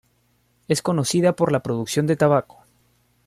Es 0.67 0.81
conocida 0.81 1.35
por 1.35 1.51
la 1.51 1.61
producción 1.61 2.07
de 2.07 2.15
tabaco. 2.17 2.63